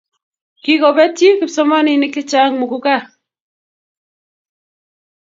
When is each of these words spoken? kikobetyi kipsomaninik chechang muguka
kikobetyi 0.63 1.27
kipsomaninik 1.39 2.13
chechang 2.15 2.53
muguka 2.59 2.95